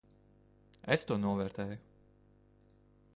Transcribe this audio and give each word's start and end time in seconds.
Es 0.95 1.05
to 1.11 1.19
novērtēju. 1.25 1.77